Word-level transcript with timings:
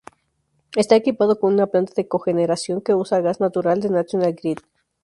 Está 0.75 0.95
equipado 0.95 1.39
con 1.39 1.53
una 1.53 1.67
planta 1.67 1.93
de 1.95 2.07
cogeneración 2.07 2.81
que 2.81 2.95
usa 2.95 3.21
gas 3.21 3.39
natural 3.39 3.81
del 3.81 3.91
National 3.91 4.33
Grid. 4.33 4.57